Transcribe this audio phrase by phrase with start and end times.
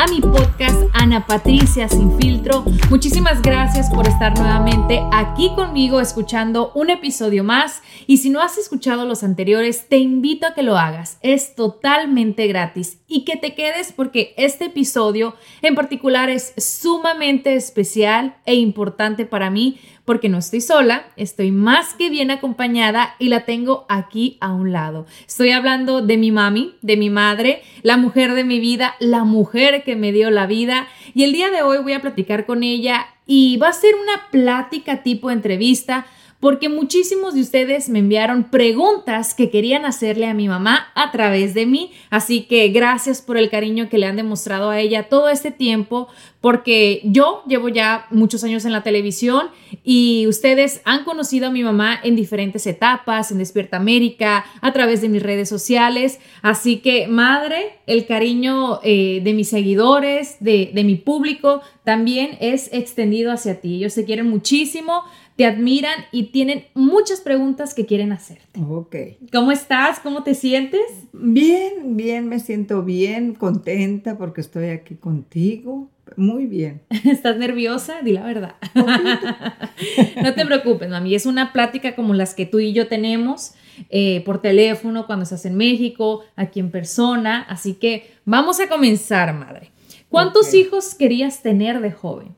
[0.00, 2.64] A mi podcast Ana Patricia Sin Filtro.
[2.88, 8.56] Muchísimas gracias por estar nuevamente aquí conmigo escuchando un episodio más y si no has
[8.56, 11.18] escuchado los anteriores, te invito a que lo hagas.
[11.20, 18.36] Es totalmente gratis y que te quedes porque este episodio en particular es sumamente especial
[18.46, 23.44] e importante para mí porque no estoy sola, estoy más que bien acompañada y la
[23.44, 25.06] tengo aquí a un lado.
[25.24, 29.84] Estoy hablando de mi mami, de mi madre, la mujer de mi vida, la mujer
[29.84, 33.06] que me dio la vida y el día de hoy voy a platicar con ella
[33.24, 36.06] y va a ser una plática tipo entrevista
[36.40, 41.52] porque muchísimos de ustedes me enviaron preguntas que querían hacerle a mi mamá a través
[41.52, 41.92] de mí.
[42.08, 46.08] Así que gracias por el cariño que le han demostrado a ella todo este tiempo,
[46.40, 49.48] porque yo llevo ya muchos años en la televisión
[49.84, 55.02] y ustedes han conocido a mi mamá en diferentes etapas, en Despierta América, a través
[55.02, 56.20] de mis redes sociales.
[56.40, 62.72] Así que, madre, el cariño eh, de mis seguidores, de, de mi público, también es
[62.72, 63.74] extendido hacia ti.
[63.74, 65.02] Ellos se quieren muchísimo
[65.40, 68.60] te admiran y tienen muchas preguntas que quieren hacerte.
[68.60, 68.94] Ok.
[69.32, 69.98] ¿Cómo estás?
[69.98, 70.82] ¿Cómo te sientes?
[71.14, 75.88] Bien, bien, me siento bien, contenta porque estoy aquí contigo.
[76.18, 76.82] Muy bien.
[76.90, 78.02] ¿Estás nerviosa?
[78.02, 78.56] Di la verdad.
[80.22, 81.14] no te preocupes, mami.
[81.14, 83.54] Es una plática como las que tú y yo tenemos
[83.88, 87.46] eh, por teléfono cuando estás en México, aquí en persona.
[87.48, 89.70] Así que vamos a comenzar, madre.
[90.10, 92.36] ¿Cuántos hijos querías tener de joven?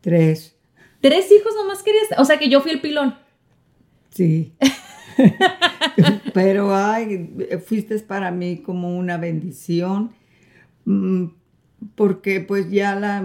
[0.00, 0.56] Tres,
[1.00, 2.06] Tres hijos nomás querías.
[2.18, 3.14] O sea que yo fui el pilón.
[4.10, 4.52] sí.
[6.34, 7.30] Pero ay,
[7.64, 10.10] fuiste para mí como una bendición,
[10.84, 11.26] mm,
[11.94, 13.24] porque pues ya la,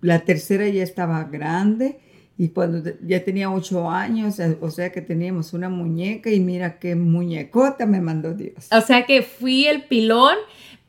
[0.00, 2.00] la tercera ya estaba grande
[2.38, 6.78] y cuando ya tenía ocho años, eh, o sea que teníamos una muñeca y mira
[6.78, 8.68] qué muñecota me mandó Dios.
[8.72, 10.36] O sea que fui el pilón,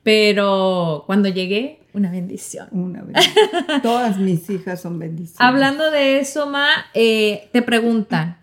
[0.04, 2.68] pero cuando llegué, una bendición.
[2.72, 3.82] Una bendición.
[3.82, 5.40] Todas mis hijas son bendiciones.
[5.40, 8.38] Hablando de eso, Ma, eh, te preguntan,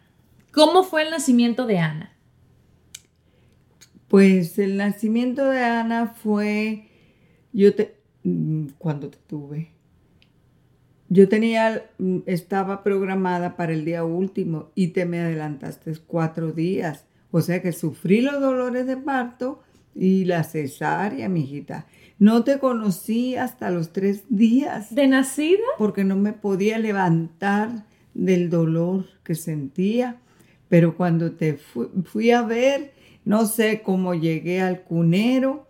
[0.53, 2.13] ¿cómo fue el nacimiento de Ana?
[4.09, 6.89] Pues el nacimiento de Ana fue,
[7.53, 9.73] yo te, mm, cuando te tuve,
[11.09, 17.07] yo tenía, mm, estaba programada para el día último y te me adelantaste cuatro días.
[17.31, 19.63] O sea que sufrí los dolores de parto
[19.95, 21.87] y la cesárea, mijita.
[22.19, 25.63] No te conocí hasta los tres días ¿De nacida?
[25.79, 27.85] porque no me podía levantar
[28.15, 30.17] del dolor que sentía.
[30.69, 32.93] Pero cuando te fu- fui a ver,
[33.25, 35.67] no sé cómo llegué al cunero,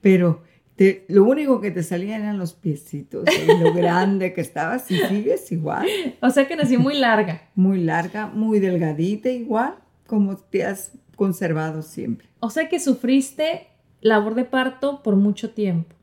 [0.00, 0.42] pero
[0.76, 4.98] te- lo único que te salían eran los piecitos, y lo grande que estabas y
[4.98, 5.86] sigues igual,
[6.22, 7.42] O sea que nací muy larga.
[7.56, 9.74] muy larga, muy delgadita igual,
[10.06, 12.28] como te has conservado siempre.
[12.40, 13.66] O sea que sufriste
[14.00, 15.94] labor de parto por mucho tiempo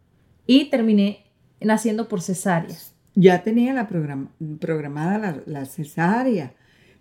[0.45, 1.25] y terminé
[1.59, 2.75] naciendo por cesárea.
[3.15, 4.27] Ya tenía la program-
[4.59, 6.53] programada la, la cesárea,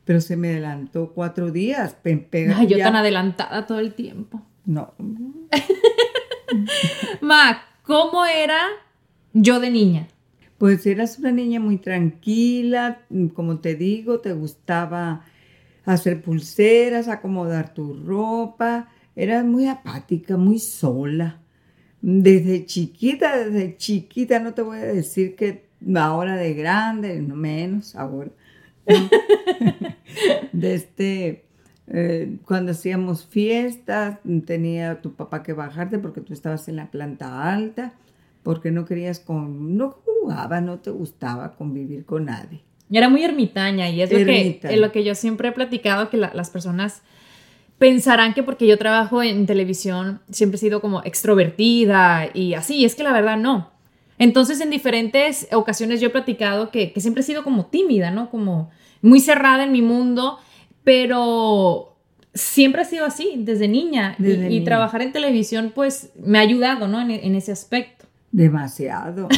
[0.04, 1.96] pero se me adelantó cuatro días.
[2.02, 4.40] pega- Ay, yo ya- tan adelantada todo el tiempo.
[4.64, 4.94] No,
[7.20, 8.60] Ma, ¿cómo era
[9.32, 10.08] yo de niña?
[10.58, 15.24] Pues eras una niña muy tranquila, mm, como te digo, te gustaba
[15.84, 21.40] hacer pulseras, acomodar tu ropa, eras muy apática, muy sola.
[22.00, 25.64] Desde chiquita, desde chiquita, no te voy a decir que
[25.96, 28.30] ahora de grande, no menos ahora.
[28.86, 28.94] ¿no?
[30.52, 31.44] de este,
[31.86, 37.50] eh, cuando hacíamos fiestas, tenía tu papá que bajarte porque tú estabas en la planta
[37.52, 37.94] alta,
[38.42, 42.62] porque no querías con, no jugaba, no te gustaba convivir con nadie.
[42.98, 44.22] Era muy ermitaña y es lo que,
[44.76, 47.02] lo que yo siempre he platicado, que la- las personas
[47.78, 52.84] pensarán que porque yo trabajo en televisión siempre he sido como extrovertida y así, y
[52.84, 53.70] es que la verdad no.
[54.18, 58.30] Entonces en diferentes ocasiones yo he platicado que, que siempre he sido como tímida, ¿no?
[58.30, 58.70] Como
[59.02, 60.38] muy cerrada en mi mundo,
[60.84, 61.96] pero
[62.32, 64.14] siempre ha sido así desde niña.
[64.18, 64.64] Y- Desde y, niña.
[64.64, 67.00] trabajar en televisión pues me ha ayudado, ¿no?
[67.00, 68.06] En, en ese aspecto.
[68.30, 69.28] Demasiado.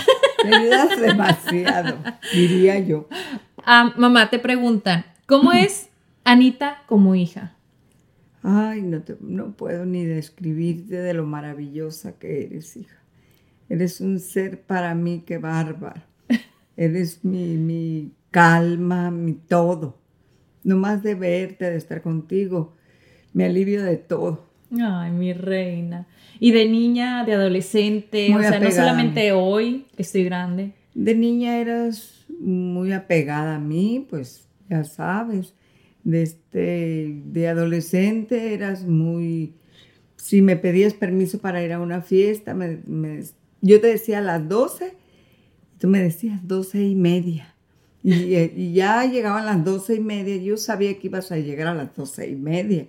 [0.46, 1.98] Te ayudas demasiado,
[2.32, 3.08] diría yo.
[3.64, 5.88] Ah, mamá, te preguntan, ¿cómo es
[6.24, 7.54] Anita como hija?
[8.42, 12.96] Ay, no, te- no puedo ni describirte de lo maravillosa que eres, hija.
[13.68, 16.02] Eres un ser para mí que bárbaro.
[16.76, 19.98] Eres mi, mi calma, mi todo.
[20.62, 22.76] No más de verte, de estar contigo,
[23.32, 24.46] me alivio de todo.
[24.70, 26.06] Ay, mi reina.
[26.40, 30.72] Y de niña, de adolescente, Muy o sea, no apegada solamente hoy, que estoy grande.
[30.94, 35.54] De niña eras muy apegada a mí, pues ya sabes.
[36.04, 39.54] De, este, de adolescente eras muy...
[40.16, 43.22] Si me pedías permiso para ir a una fiesta, me- me-
[43.60, 44.94] yo te decía a las 12,
[45.78, 47.54] tú me decías 12 y media.
[48.02, 51.74] Y, y ya llegaban las 12 y media, yo sabía que ibas a llegar a
[51.74, 52.86] las 12 y media.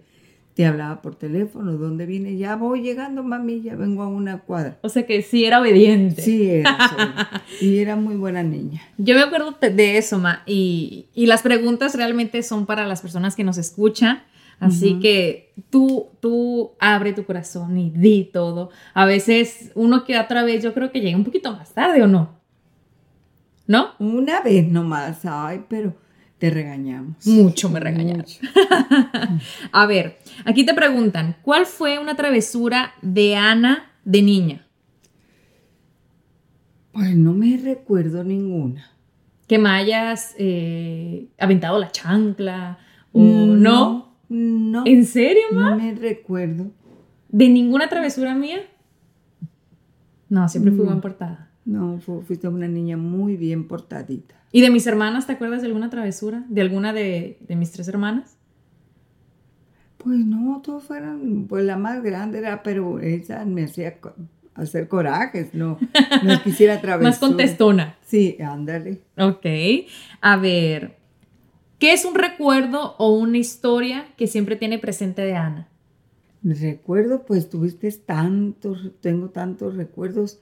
[0.57, 2.35] Te hablaba por teléfono, ¿dónde vine?
[2.35, 4.79] Ya voy llegando, mami, ya vengo a una cuadra.
[4.81, 6.19] O sea que sí era obediente.
[6.23, 8.81] Sí, era, y era muy buena niña.
[8.97, 13.35] Yo me acuerdo de eso, Ma, y, y las preguntas realmente son para las personas
[13.35, 14.23] que nos escuchan.
[14.59, 18.71] Así que tú, tú abre tu corazón y di todo.
[18.95, 22.07] A veces uno que otra vez yo creo que llega un poquito más tarde o
[22.07, 22.31] no.
[23.67, 23.89] ¿No?
[23.99, 25.93] Una vez nomás, ay, pero
[26.37, 27.25] te regañamos.
[27.25, 28.25] Mucho me regañaron.
[29.71, 34.67] A ver, aquí te preguntan, ¿cuál fue una travesura de Ana de niña?
[36.91, 38.91] Pues no me recuerdo ninguna.
[39.47, 42.79] Que me hayas eh, aventado la chancla
[43.11, 44.07] o no.
[44.29, 45.69] No, ¿En serio, ma?
[45.71, 46.71] no me recuerdo.
[47.29, 48.59] ¿De ninguna travesura mía?
[50.27, 50.87] No, siempre fui No.
[50.87, 51.49] bien portada.
[51.63, 54.35] No, fu- fuiste una niña muy bien portadita.
[54.51, 56.45] ¿Y de mis hermanas, te acuerdas de alguna travesura?
[56.49, 58.37] ¿De alguna de, de mis tres hermanas?
[59.97, 64.13] Pues no, todos fueron, pues la más grande era, pero ella me hacía co-
[64.53, 65.77] hacer corajes, no,
[66.23, 67.09] no quisiera atravesar.
[67.11, 67.97] Más contestona.
[68.05, 69.01] Sí, ándale.
[69.17, 69.45] Ok.
[70.21, 70.97] A ver,
[71.79, 75.67] ¿qué es un recuerdo o una historia que siempre tiene presente de Ana?
[76.43, 80.39] Recuerdo, pues tuviste tantos, tengo tantos recuerdos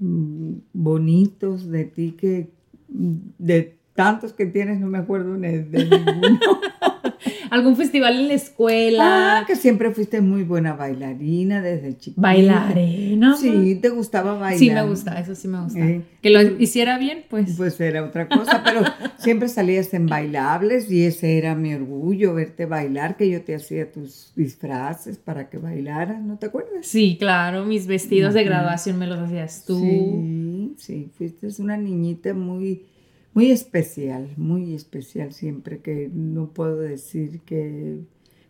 [0.00, 2.50] mm, bonitos de ti que
[2.88, 6.38] de tantos que tienes no me acuerdo de ninguno.
[7.50, 9.38] ¿Algún festival en la escuela?
[9.40, 12.20] ah, que siempre fuiste muy buena bailarina desde chiquita.
[12.20, 13.36] ¿Bailarina?
[13.36, 14.58] Sí, te gustaba bailar.
[14.58, 15.80] Sí, me gusta, eso sí me gusta.
[15.80, 17.54] Eh, que lo hiciera bien, pues.
[17.56, 18.82] Pues era otra cosa, pero
[19.18, 23.90] siempre salías en bailables y ese era mi orgullo, verte bailar, que yo te hacía
[23.90, 26.86] tus disfraces para que bailaras, ¿no te acuerdas?
[26.86, 29.80] Sí, claro, mis vestidos de graduación me los hacías tú.
[29.80, 32.86] Sí, sí, fuiste una niñita muy,
[33.34, 38.00] muy especial, muy especial siempre, que no puedo decir que,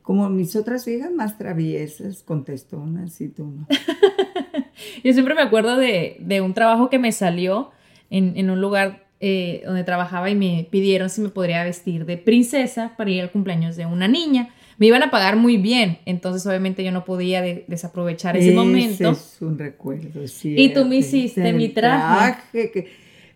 [0.03, 3.67] como mis otras hijas más traviesas, contestonas y tú no.
[5.05, 7.71] Yo siempre me acuerdo de, de un trabajo que me salió
[8.11, 12.19] en, en un lugar eh, donde trabajaba y me pidieron si me podría vestir de
[12.19, 14.51] princesa para ir al cumpleaños de una niña.
[14.79, 19.11] Me iban a pagar muy bien, entonces obviamente yo no podía de- desaprovechar ese, momento.
[19.11, 20.55] es un recuerdo, sí.
[20.57, 22.71] Y tú me hiciste mi traje.
[22.71, 22.89] que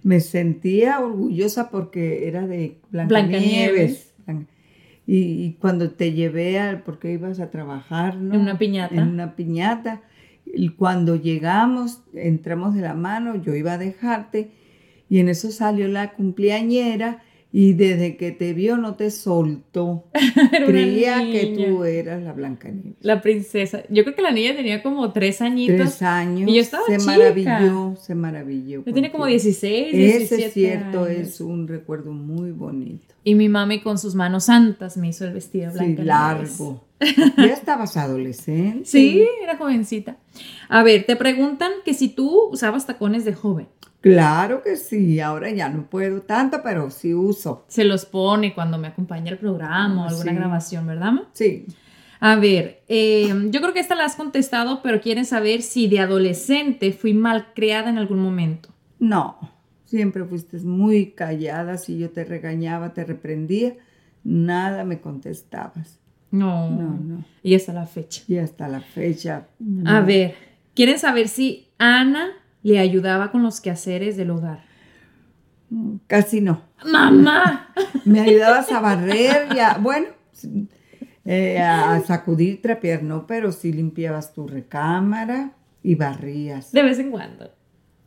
[0.04, 4.12] me sentía orgullosa porque era de Blancanieves.
[4.24, 4.48] Blancanieves.
[5.04, 8.34] Y, y cuando te llevé al, porque ibas a trabajar, ¿no?
[8.34, 8.94] En una piñata.
[8.94, 10.00] En una piñata.
[10.46, 14.50] Y cuando llegamos, entramos de la mano, yo iba a dejarte
[15.08, 17.22] y en eso salió la cumpleañera
[17.54, 20.08] y desde que te vio no te soltó.
[20.66, 22.94] Creía que tú eras la Blancanieves.
[23.00, 23.82] La princesa.
[23.90, 25.76] Yo creo que la niña tenía como tres añitos.
[25.76, 26.50] Tres años.
[26.50, 27.12] Y yo estaba se chica.
[27.12, 28.82] maravilló, se maravilló.
[28.86, 29.42] Yo tenía como contigo.
[29.42, 31.18] 16, 17 Ese es cierto, años.
[31.28, 33.14] es un recuerdo muy bonito.
[33.24, 36.02] Y mi mami con sus manos santas me hizo el vestido Sí, blanco.
[36.02, 36.84] largo.
[37.36, 38.84] ya estabas adolescente.
[38.86, 40.16] Sí, era jovencita.
[40.68, 43.68] A ver, te preguntan que si tú usabas tacones de joven.
[44.02, 47.64] Claro que sí, ahora ya no puedo tanto, pero sí uso.
[47.68, 50.36] Se los pone cuando me acompaña el programa o alguna Sí.
[50.36, 51.12] grabación, ¿verdad?
[51.12, 51.30] ma?
[51.32, 51.64] Sí.
[52.20, 56.00] A ver, eh, yo creo que esta la has contestado, pero quieren saber si de
[56.00, 58.68] adolescente fui mal criada en algún momento.
[58.98, 59.38] No,
[59.86, 61.78] siempre fuiste muy callada.
[61.78, 63.74] Si yo te regañaba, te reprendía,
[64.24, 65.98] nada me contestabas.
[66.30, 66.70] No.
[66.70, 67.24] No, no.
[67.42, 68.22] Y hasta la fecha.
[68.28, 69.46] Y hasta la fecha.
[69.84, 70.34] A ver,
[70.74, 72.30] quieren saber si Ana
[72.62, 74.64] le ayudaba con los quehaceres del hogar.
[76.06, 76.62] Casi no.
[76.84, 77.72] Mamá.
[78.04, 80.08] Me ayudabas a barrer y a, bueno,
[81.24, 85.52] eh, a sacudir, trapear, no, pero sí limpiabas tu recámara
[85.82, 86.72] y barrías.
[86.72, 87.50] De vez en cuando.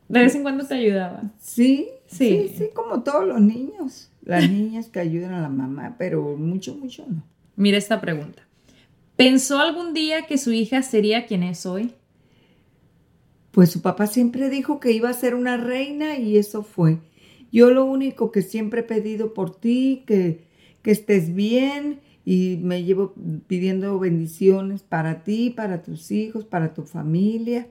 [0.08, 1.24] De vez en cuando te ayudaba.
[1.40, 2.50] Sí, Sí.
[2.50, 4.12] sí, sí, como todos los niños.
[4.24, 7.24] Las niñas que ayudan a la mamá, pero mucho, mucho no.
[7.56, 8.44] Mira esta pregunta.
[9.16, 11.94] ¿Pensó algún día que su hija sería quien es hoy?
[13.56, 17.00] Pues su papá siempre dijo que iba a ser una reina y eso fue.
[17.54, 20.44] Yo lo único que siempre he pedido por ti, que,
[20.82, 23.14] que estés bien y me llevo
[23.48, 27.70] pidiendo bendiciones para ti, para tus hijos, para tu familia.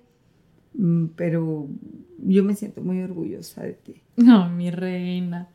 [0.73, 1.69] Mm, Pero
[2.17, 4.01] yo me siento muy orgullosa de ti.
[4.17, 5.51] No, mi reina.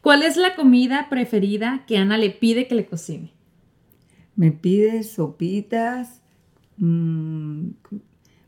[0.00, 3.32] ¿Cuál es la comida preferida que Ana le pide que le cocine?
[4.34, 6.22] Me pides sopitas,
[6.78, 7.68] mm,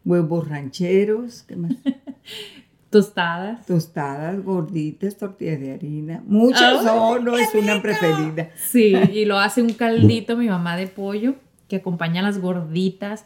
[0.07, 1.73] huevos rancheros, ¿qué más?
[2.91, 3.67] Tostadas.
[3.67, 6.23] tostadas, gorditas, tortillas de harina.
[6.25, 8.51] Muchas ¡Ay, son, no es una preferida.
[8.57, 11.35] Sí, y lo hace un caldito mi mamá de pollo
[11.69, 13.25] que acompaña a las gorditas.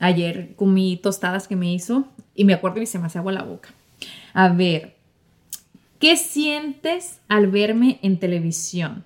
[0.00, 3.44] Ayer comí tostadas que me hizo y me acuerdo y se me hace agua la
[3.44, 3.70] boca.
[4.34, 4.96] A ver,
[6.00, 9.04] ¿qué sientes al verme en televisión?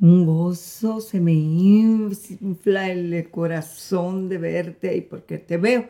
[0.00, 5.88] Un gozo, se me infla el corazón de verte ahí porque te veo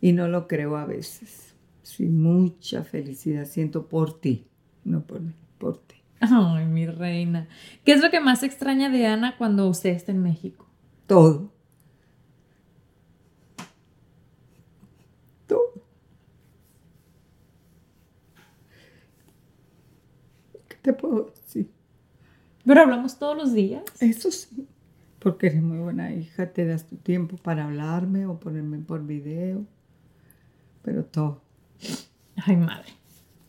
[0.00, 1.54] y no lo creo a veces.
[1.82, 4.46] Sí, mucha felicidad siento por ti,
[4.84, 5.96] no por mí, por ti.
[6.20, 7.48] Ay, mi reina.
[7.84, 10.66] ¿Qué es lo que más extraña de Ana cuando usted está en México?
[11.06, 11.52] Todo.
[15.46, 15.72] Todo.
[20.68, 21.35] ¿Qué te puedo decir?
[22.66, 23.84] Pero hablamos todos los días.
[24.00, 24.66] Eso sí,
[25.20, 29.64] porque eres muy buena hija, te das tu tiempo para hablarme o ponerme por video,
[30.82, 31.42] pero todo.
[32.36, 32.88] Ay, madre.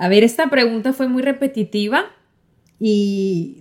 [0.00, 2.06] A ver, esta pregunta fue muy repetitiva
[2.78, 3.58] y,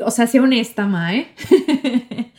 [0.00, 1.28] o sea, sea honesta, Ma, ¿eh?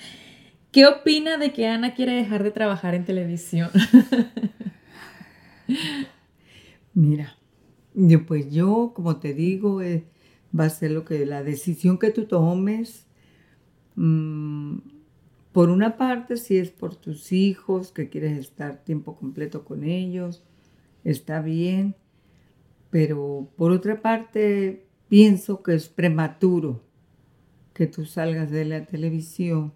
[0.74, 3.70] ¿Qué opina de que Ana quiere dejar de trabajar en televisión?
[6.94, 7.38] Mira,
[7.94, 10.04] yo, pues yo, como te digo, eh,
[10.58, 13.06] va a ser lo que la decisión que tú tomes.
[13.96, 14.80] mm,
[15.54, 20.44] por una parte, si es por tus hijos, que quieres estar tiempo completo con ellos,
[21.06, 21.96] está bien.
[22.94, 26.84] Pero por otra parte, pienso que es prematuro
[27.74, 29.74] que tú salgas de la televisión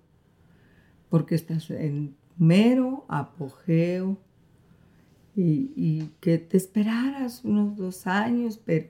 [1.09, 4.19] porque estás en mero apogeo
[5.35, 8.89] y, y que te esperaras unos dos años, pero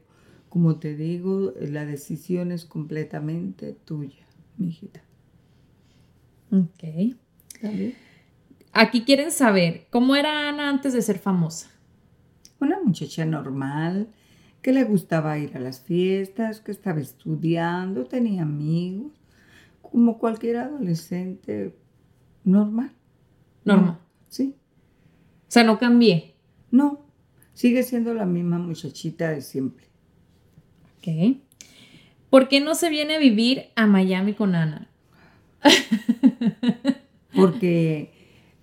[0.50, 5.04] como te digo, la decisión es completamente tuya, mi hijita.
[6.52, 7.16] Ok.
[8.74, 11.77] Aquí quieren saber, ¿cómo era Ana antes de ser famosa?
[12.60, 14.10] Una muchacha normal,
[14.62, 19.12] que le gustaba ir a las fiestas, que estaba estudiando, tenía amigos,
[19.82, 21.76] como cualquier adolescente
[22.44, 22.92] normal.
[23.64, 24.00] Normal.
[24.28, 24.56] Sí.
[25.48, 26.36] O sea, no cambié.
[26.72, 27.06] No,
[27.54, 29.88] sigue siendo la misma muchachita de siempre.
[30.98, 31.38] Ok.
[32.30, 34.90] ¿Por qué no se viene a vivir a Miami con Ana?
[37.36, 38.17] Porque,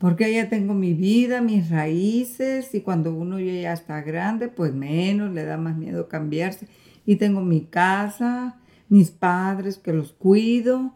[0.04, 5.32] porque ya tengo mi vida, mis raíces, y cuando uno ya está grande, pues menos,
[5.32, 6.68] le da más miedo cambiarse.
[7.06, 8.56] Y tengo mi casa,
[8.90, 10.92] mis padres que los cuido.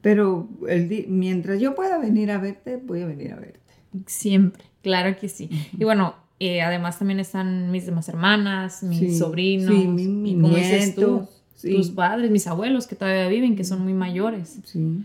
[0.00, 3.60] Pero el mientras yo pueda venir a verte, voy a venir a verte.
[4.06, 5.50] Siempre, claro que sí.
[5.78, 10.94] Y bueno, eh, además también están mis demás hermanas, mis Sí, sobrinos, sí, mi- dices
[10.94, 11.72] tú, nietos, sí.
[11.74, 14.58] tus padres, mis abuelos que todavía viven, que son muy mayores.
[14.64, 15.04] Sí.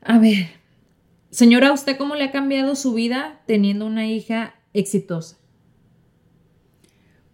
[0.00, 0.46] A ver,
[1.30, 5.38] señora, ¿usted cómo le ha cambiado su vida teniendo una hija exitosa?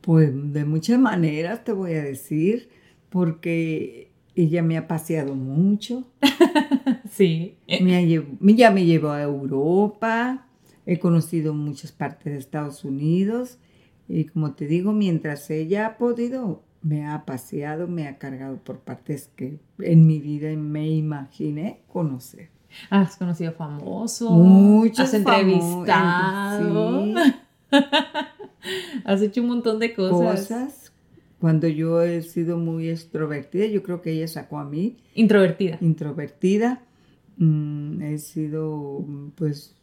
[0.01, 2.69] Pues de muchas maneras te voy a decir,
[3.09, 6.05] porque ella me ha paseado mucho.
[7.11, 7.57] sí.
[7.81, 8.03] Me ha
[8.55, 10.47] ya me llevó a Europa,
[10.87, 13.59] he conocido muchas partes de Estados Unidos
[14.09, 18.81] y como te digo, mientras ella ha podido, me ha paseado, me ha cargado por
[18.81, 22.54] partes que en mi vida me imaginé conocer.
[22.91, 24.31] Has conocido famosos.
[24.31, 27.05] Muchos Has famo- entrevistado.
[27.05, 27.15] sí.
[29.05, 30.41] Has hecho un montón de cosas.
[30.49, 30.93] Cosas.
[31.41, 35.77] Cuando yo he sido muy extrovertida, yo creo que ella sacó a mí Introvertida.
[35.83, 36.81] introvertida,
[37.37, 39.05] mm, he sido,
[39.35, 39.75] pues,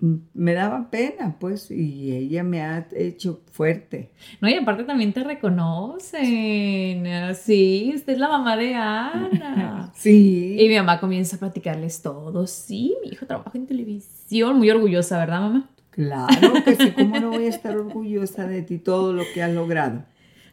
[0.00, 4.10] me daba pena, pues, y ella me ha hecho fuerte.
[4.40, 7.04] No, y aparte también te reconocen.
[7.34, 9.92] Sí, usted es la mamá de Ana.
[9.94, 12.46] Sí, Y mi mamá comienza a platicarles todo.
[12.46, 14.58] Sí, mi hijo trabaja en televisión.
[14.58, 15.70] Muy orgullosa, ¿verdad, mamá?
[15.90, 19.50] claro que sí, ¿cómo no voy a estar orgullosa de ti, todo lo que has
[19.52, 20.04] logrado?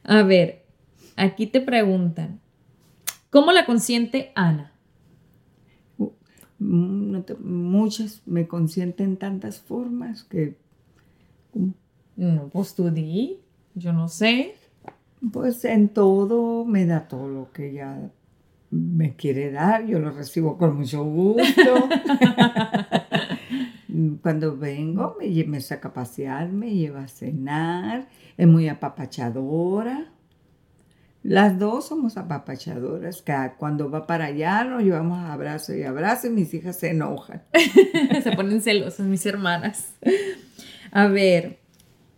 [0.03, 0.63] A ver,
[1.17, 2.39] aquí te preguntan.
[3.29, 4.72] ¿Cómo la consiente Ana?
[6.65, 10.55] No te- muchas me consienten tantas formas que,
[12.15, 13.39] No, pues tú di.
[13.75, 14.55] Yo no sé.
[15.31, 18.11] pues, en todo me da todo lo que ella
[18.71, 21.43] me quiere dar, yo lo recibo con mucho gusto.
[24.21, 30.11] Cuando vengo, me, me saca a pasear, me lleva a cenar, es muy apapachadora.
[31.23, 36.27] Las dos somos apapachadoras, que cuando va para allá nos llevamos a abrazo y abrazo
[36.27, 37.43] y mis hijas se enojan.
[38.23, 39.93] Se ponen celosas mis hermanas.
[40.91, 41.59] A ver,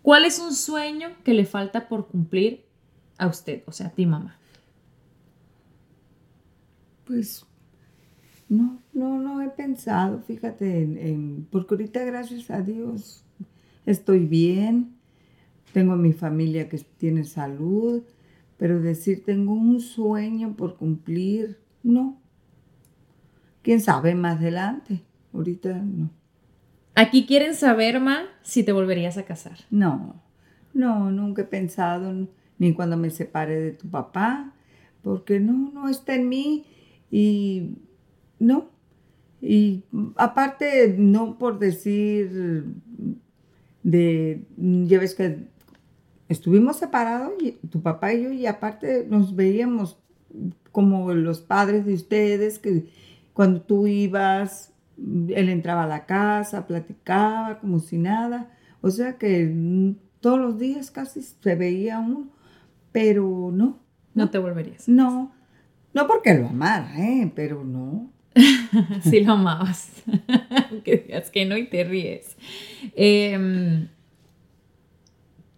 [0.01, 2.65] ¿cuál es un sueño que le falta por cumplir
[3.19, 4.37] a usted, o sea, a ti, mamá?
[7.05, 7.45] Pues
[8.49, 13.23] no, no, no he pensado, fíjate, en, en- porque ahorita gracias a Dios
[13.85, 14.95] estoy bien,
[15.73, 18.01] tengo a mi familia que tiene salud,
[18.57, 22.19] pero decir tengo un sueño por cumplir, no.
[23.61, 25.01] ¿Quién sabe más adelante?
[25.33, 26.09] Ahorita no.
[26.93, 29.57] Aquí quieren saber, ma, si te volverías a casar.
[29.69, 30.21] No,
[30.73, 34.53] no, nunca he pensado ni cuando me separe de tu papá,
[35.01, 36.65] porque no, no está en mí
[37.11, 37.75] y
[38.39, 38.69] no.
[39.41, 39.83] Y
[40.15, 42.65] aparte, no por decir
[43.83, 45.47] de, ya ves que
[46.29, 49.97] estuvimos separados, y, tu papá y yo, y aparte nos veíamos
[50.71, 52.85] como los padres de ustedes, que
[53.33, 58.49] cuando tú ibas, él entraba a la casa, platicaba como si nada.
[58.81, 62.27] O sea que todos los días casi se veía uno,
[62.91, 63.79] pero no,
[64.13, 64.87] No te volverías.
[64.87, 65.31] no,
[65.93, 67.31] no porque lo amara, ¿eh?
[67.35, 68.09] pero no.
[69.03, 70.03] Si lo amabas.
[70.83, 72.35] que digas que no y te ríes.
[72.95, 73.87] Em,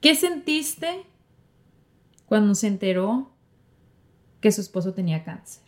[0.07, 0.87] ¿Qué sentiste
[2.27, 3.29] cuando se enteró
[4.39, 5.63] que su esposo tenía cáncer?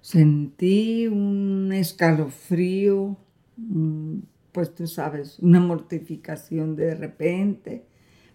[0.00, 3.18] Sentí un escalofrío,
[3.58, 7.84] mm, pues tú sabes, una mortificación de repente,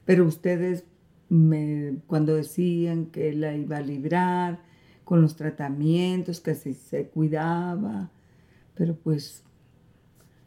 [0.06, 0.84] pero ustedes
[1.30, 4.62] me, cuando decían que la iba a librar
[5.06, 8.12] con los tratamientos, que si se cuidaba,
[8.76, 9.44] pero pues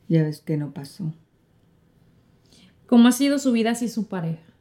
[0.06, 1.12] ya ves que no pasó.
[2.92, 4.52] ¿Cómo ha sido su vida sin su pareja?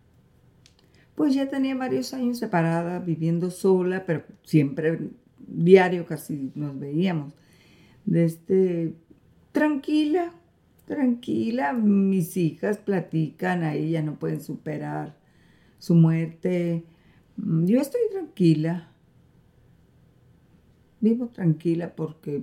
[1.15, 7.33] Pues ya tenía varios años separada, viviendo sola, pero siempre diario casi nos veíamos.
[8.05, 8.93] Desde
[9.51, 10.31] tranquila,
[10.85, 15.17] tranquila, mis hijas platican, ahí ya no pueden superar
[15.77, 16.85] su muerte.
[17.35, 18.93] Mm, Yo estoy tranquila.
[21.01, 22.41] Vivo tranquila porque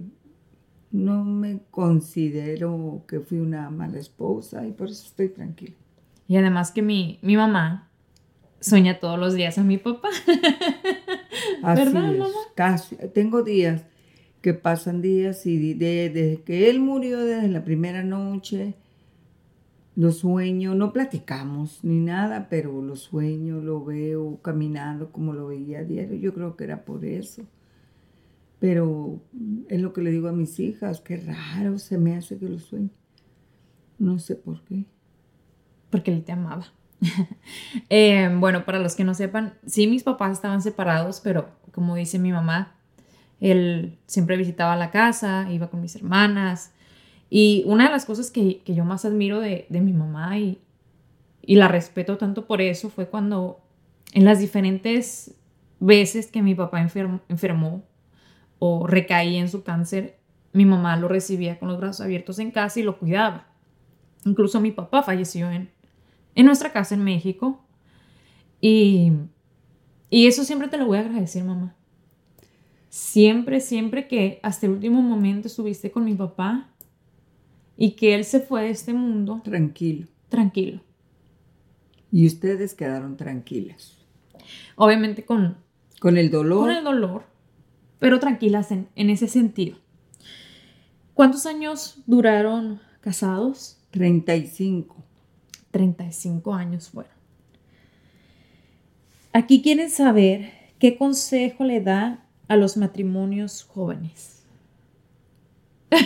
[0.91, 5.75] no me considero que fui una mala esposa y por eso estoy tranquila.
[6.27, 7.91] Y además que mi, mi mamá
[8.61, 10.09] sueña todos los días a mi papá.
[11.63, 12.31] Así ¿Verdad, es, mamá?
[12.55, 12.97] casi.
[13.15, 13.85] Tengo días
[14.41, 18.75] que pasan días y de- desde que él murió, desde la primera noche,
[19.97, 25.81] lo sueño, no platicamos ni nada, pero lo sueño, lo veo caminando como lo veía
[25.81, 26.17] a diario.
[26.17, 27.43] Yo creo que era por eso.
[28.61, 29.23] Pero
[29.69, 32.59] es lo que le digo a mis hijas, qué raro se me hace que lo
[32.59, 32.91] sueño.
[33.99, 34.85] No sé por qué.
[35.91, 36.67] porque él te amaba.
[37.91, 42.19] Eh, bueno, para los que no sepan, sí, mis papás estaban separados, pero como dice
[42.19, 42.75] mi mamá,
[43.41, 46.73] él siempre visitaba la casa, iba con mis hermanas.
[47.31, 50.59] Y una de las cosas que, que yo más admiro de, de mi mamá y,
[51.43, 53.61] y la respeto tanto por eso fue cuando
[54.13, 55.35] en las diferentes
[55.81, 57.85] veces que mi papá enferm- enfermó
[58.59, 60.19] o recaía en su cáncer,
[60.53, 63.47] mi mamá lo recibía con los brazos abiertos en casa y lo cuidaba.
[64.25, 65.71] Incluso mi papá falleció en,
[66.35, 67.65] en nuestra casa en México.
[68.61, 69.13] Y,
[70.11, 71.75] y eso siempre te lo voy a agradecer, mamá.
[72.89, 76.71] Siempre, siempre que hasta el último momento estuviste con mi papá
[77.77, 80.07] y que él se fue de este mundo Tranquilo.
[80.29, 80.81] tranquilo.
[82.11, 83.99] Y ustedes quedaron tranquilas.
[84.77, 85.59] Obviamente con,
[86.01, 87.25] Con el dolor, con el dolor,
[87.99, 89.77] pero tranquilas en, en ese sentido.
[91.15, 93.79] ¿Cuántos años duraron casados?
[93.91, 94.97] 35.
[95.71, 97.13] 35 años fueron.
[99.33, 104.43] Aquí quieren saber qué consejo le da a los matrimonios jóvenes.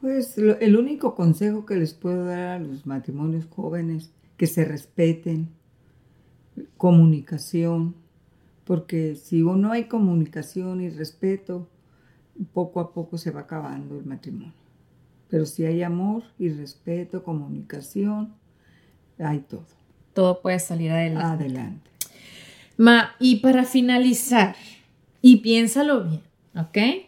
[0.00, 4.64] Pues lo- el único consejo que les puedo dar a los matrimonios jóvenes, que se
[4.64, 5.48] respeten,
[6.76, 7.94] comunicación,
[8.64, 11.68] porque si no hay comunicación y respeto,
[12.52, 14.52] poco a poco se va acabando el matrimonio.
[15.28, 18.34] Pero si hay amor y respeto, comunicación,
[19.18, 19.66] hay todo.
[20.12, 21.44] Todo puede salir adelante.
[21.44, 21.90] Adelante.
[22.76, 24.56] Ma, y para finalizar,
[25.22, 26.22] y piénsalo bien,
[26.56, 27.06] ¿ok?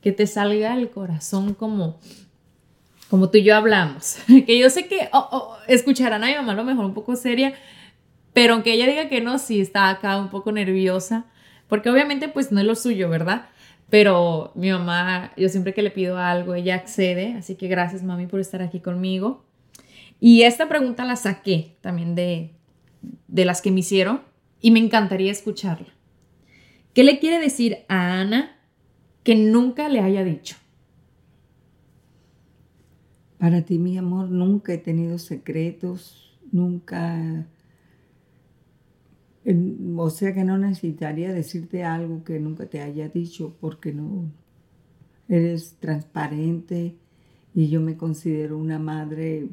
[0.00, 1.98] Que te salga el corazón como,
[3.08, 4.18] como tú y yo hablamos.
[4.46, 7.16] Que yo sé que oh, oh, escucharán a mi mamá a lo mejor un poco
[7.16, 7.54] seria,
[8.36, 11.24] pero aunque ella diga que no, sí está acá un poco nerviosa,
[11.68, 13.46] porque obviamente pues no es lo suyo, ¿verdad?
[13.88, 18.26] Pero mi mamá, yo siempre que le pido algo, ella accede, así que gracias mami
[18.26, 19.46] por estar aquí conmigo.
[20.20, 22.50] Y esta pregunta la saqué también de,
[23.26, 24.20] de las que me hicieron
[24.60, 25.94] y me encantaría escucharla.
[26.92, 28.54] ¿Qué le quiere decir a Ana
[29.22, 30.56] que nunca le haya dicho?
[33.38, 37.46] Para ti, mi amor, nunca he tenido secretos, nunca...
[39.96, 44.24] O sea que no necesitaría decirte algo que nunca te haya dicho porque no
[45.28, 46.96] eres transparente
[47.54, 49.48] y yo me considero una madre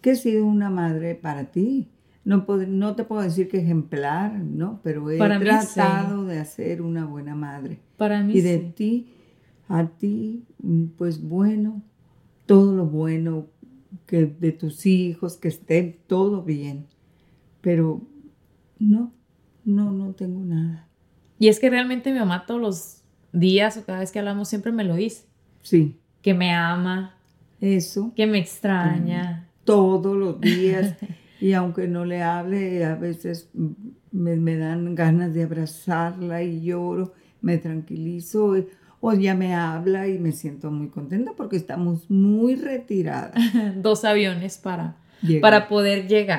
[0.00, 1.88] que he sido una madre para ti.
[2.24, 4.80] No, no te puedo decir que ejemplar, ¿no?
[4.82, 5.74] Pero he Para mí sí.
[5.74, 7.78] tratado de hacer una buena madre.
[7.96, 8.72] Para mí Y de sí.
[8.74, 9.06] ti,
[9.68, 10.44] a ti,
[10.96, 11.82] pues bueno,
[12.46, 13.46] todo lo bueno,
[14.06, 16.86] que de tus hijos, que estén todo bien.
[17.60, 18.00] Pero
[18.78, 19.12] no,
[19.64, 20.88] no, no tengo nada.
[21.38, 24.72] Y es que realmente mi mamá todos los días o cada vez que hablamos siempre
[24.72, 25.24] me lo dice.
[25.62, 27.14] Sí, Que me ama,
[27.60, 29.48] eso, que me extraña.
[29.64, 30.94] todos los días.
[31.38, 33.50] Y aunque no le hable, a veces
[34.10, 37.12] me, me dan ganas de abrazarla y lloro,
[37.42, 38.54] me tranquilizo.
[39.00, 43.34] O ya me habla y me siento muy contenta porque estamos muy retiradas.
[43.76, 44.96] Dos aviones para,
[45.42, 46.38] para poder llegar.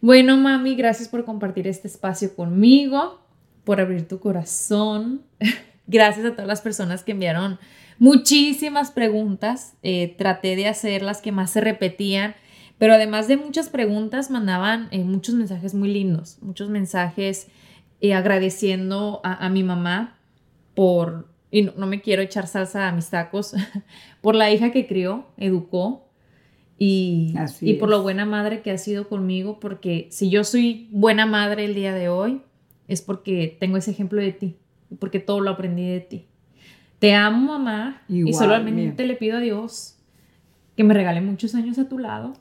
[0.00, 3.20] Bueno, mami, gracias por compartir este espacio conmigo,
[3.64, 5.22] por abrir tu corazón.
[5.88, 7.58] Gracias a todas las personas que enviaron
[7.98, 9.74] muchísimas preguntas.
[9.82, 12.34] Eh, traté de hacer las que más se repetían,
[12.76, 17.48] pero además de muchas preguntas, mandaban eh, muchos mensajes muy lindos, muchos mensajes
[18.00, 20.18] eh, agradeciendo a, mi mamá
[20.74, 23.54] por, y no me quiero echar salsa a mis tacos,
[24.20, 26.05] por la hija que crió, educó
[26.78, 30.88] y, Así y por lo buena madre que ha sido conmigo, porque si yo soy
[30.90, 32.42] buena madre el día de hoy,
[32.88, 34.56] es porque tengo ese ejemplo de ti,
[34.98, 36.26] porque todo lo aprendí de ti.
[36.98, 39.12] Te amo, mamá, y solamente mía.
[39.12, 39.96] le pido a Dios
[40.76, 42.34] que me regale muchos años a tu lado,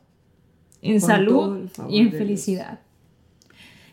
[0.81, 2.79] en salud y en felicidad.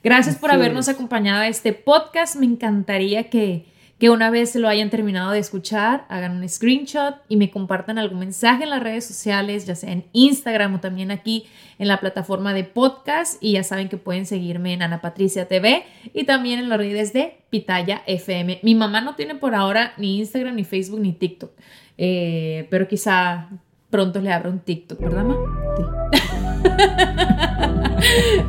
[0.02, 0.94] Gracias por habernos es.
[0.94, 2.37] acompañado a este podcast.
[2.37, 3.66] Me encantaría que,
[4.03, 8.19] que una vez lo hayan terminado de escuchar, hagan un screenshot y me compartan algún
[8.19, 11.47] mensaje en las redes sociales, ya sea en Instagram o también aquí
[11.79, 13.41] en la plataforma de podcast.
[13.41, 17.12] Y ya saben que pueden seguirme en Ana Patricia TV y también en las redes
[17.12, 18.59] de Pitaya FM.
[18.65, 21.53] Mi mamá no tiene por ahora ni Instagram, ni Facebook, ni TikTok,
[21.97, 23.51] eh, pero quizá
[23.88, 25.37] pronto le abra un TikTok, ¿verdad, mamá?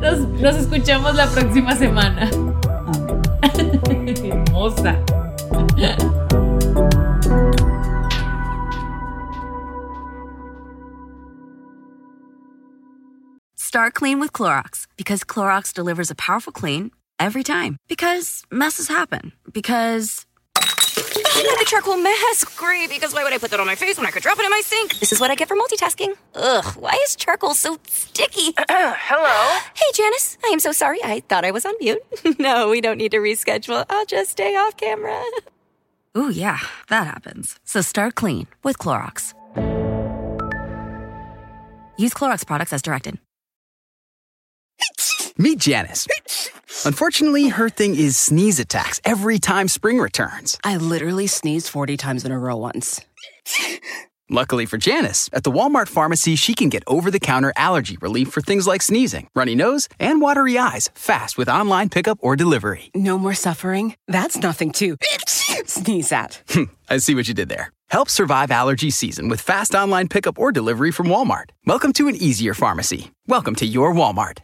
[0.02, 2.28] nos, nos escuchamos la próxima semana.
[4.24, 4.98] Hermosa.
[13.74, 17.76] Start clean with Clorox because Clorox delivers a powerful clean every time.
[17.88, 19.32] Because messes happen.
[19.52, 20.26] Because.
[20.54, 22.56] The charcoal mask.
[22.56, 24.44] Great, because why would I put that on my face when I could drop it
[24.44, 25.00] in my sink?
[25.00, 26.14] This is what I get for multitasking.
[26.36, 28.54] Ugh, why is charcoal so sticky?
[28.70, 29.60] Hello?
[29.74, 30.38] Hey, Janice.
[30.44, 31.00] I am so sorry.
[31.02, 32.00] I thought I was on mute.
[32.38, 33.84] no, we don't need to reschedule.
[33.90, 35.20] I'll just stay off camera.
[36.16, 37.58] Ooh, yeah, that happens.
[37.64, 39.34] So start clean with Clorox.
[41.96, 43.18] Use Clorox products as directed.
[45.36, 46.06] Meet Janice.
[46.84, 50.56] Unfortunately, her thing is sneeze attacks every time spring returns.
[50.62, 53.00] I literally sneezed 40 times in a row once.
[54.30, 58.30] Luckily for Janice, at the Walmart pharmacy, she can get over the counter allergy relief
[58.30, 62.90] for things like sneezing, runny nose, and watery eyes fast with online pickup or delivery.
[62.94, 63.96] No more suffering?
[64.08, 64.96] That's nothing to
[65.66, 66.42] sneeze at.
[66.48, 67.70] Hmm, I see what you did there.
[67.88, 71.50] Help survive allergy season with fast online pickup or delivery from Walmart.
[71.66, 73.10] Welcome to an easier pharmacy.
[73.26, 74.38] Welcome to your Walmart.